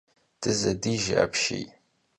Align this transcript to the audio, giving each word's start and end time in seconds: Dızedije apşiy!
Dızedije 0.41 1.15
apşiy! 1.23 1.65